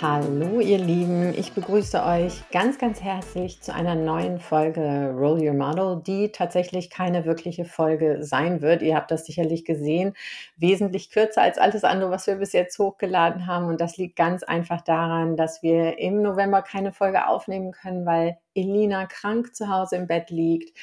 [0.00, 5.54] Hallo ihr Lieben, ich begrüße euch ganz, ganz herzlich zu einer neuen Folge Roll Your
[5.54, 8.82] Model, die tatsächlich keine wirkliche Folge sein wird.
[8.82, 10.14] Ihr habt das sicherlich gesehen,
[10.56, 13.66] wesentlich kürzer als alles andere, was wir bis jetzt hochgeladen haben.
[13.66, 18.38] Und das liegt ganz einfach daran, dass wir im November keine Folge aufnehmen können, weil
[18.54, 20.78] Elina krank zu Hause im Bett liegt.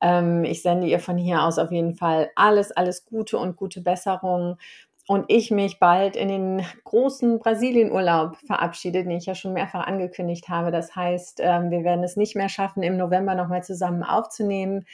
[0.00, 3.80] Ähm, ich sende ihr von hier aus auf jeden Fall alles, alles Gute und gute
[3.80, 4.56] Besserung
[5.08, 10.48] und ich mich bald in den großen Brasilienurlaub verabschiede, den ich ja schon mehrfach angekündigt
[10.48, 10.70] habe.
[10.70, 14.86] Das heißt, ähm, wir werden es nicht mehr schaffen, im November nochmal zusammen aufzunehmen.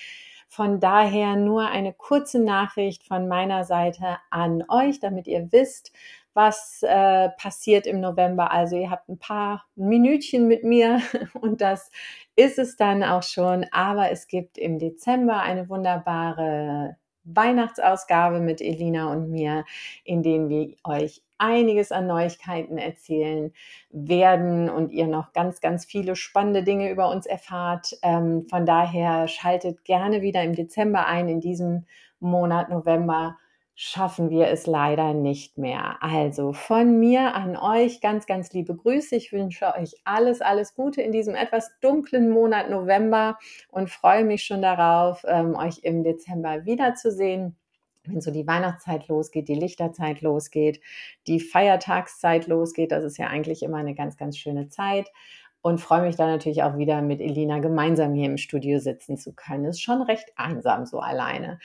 [0.49, 5.93] Von daher nur eine kurze Nachricht von meiner Seite an euch, damit ihr wisst,
[6.33, 8.51] was äh, passiert im November.
[8.51, 11.03] Also ihr habt ein paar Minütchen mit mir
[11.35, 11.91] und das
[12.35, 13.67] ist es dann auch schon.
[13.73, 16.97] Aber es gibt im Dezember eine wunderbare
[17.35, 19.65] Weihnachtsausgabe mit Elina und mir,
[20.05, 23.53] in denen wir euch einiges an Neuigkeiten erzählen
[23.91, 27.97] werden und ihr noch ganz, ganz viele spannende Dinge über uns erfahrt.
[28.03, 31.87] Ähm, von daher schaltet gerne wieder im Dezember ein, in diesem
[32.21, 33.37] Monat November
[33.81, 35.99] schaffen wir es leider nicht mehr.
[36.01, 39.15] Also von mir an euch ganz, ganz liebe Grüße.
[39.15, 43.39] Ich wünsche euch alles, alles Gute in diesem etwas dunklen Monat November
[43.71, 47.57] und freue mich schon darauf, ähm, euch im Dezember wiederzusehen
[48.05, 50.81] wenn so die Weihnachtszeit losgeht, die Lichterzeit losgeht,
[51.27, 52.91] die Feiertagszeit losgeht.
[52.91, 55.13] Das ist ja eigentlich immer eine ganz, ganz schöne Zeit.
[55.61, 59.35] Und freue mich dann natürlich auch wieder mit Elina gemeinsam hier im Studio sitzen zu
[59.35, 59.67] können.
[59.67, 61.59] Ist schon recht einsam so alleine.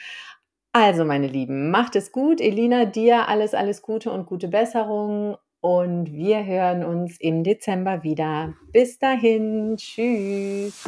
[0.76, 2.42] Also, meine Lieben, macht es gut.
[2.42, 5.38] Elina, dir alles, alles Gute und gute Besserung.
[5.62, 8.56] Und wir hören uns im Dezember wieder.
[8.72, 9.76] Bis dahin.
[9.78, 10.84] Tschüss.